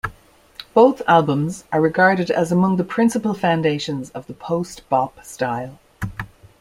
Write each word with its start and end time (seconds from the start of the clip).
Both 0.73 1.03
albums 1.07 1.65
are 1.71 1.79
regarded 1.79 2.31
as 2.31 2.51
among 2.51 2.77
the 2.77 2.83
principal 2.83 3.35
foundations 3.35 4.09
of 4.09 4.25
the 4.25 4.33
post-bop 4.33 5.23
style. 5.23 5.77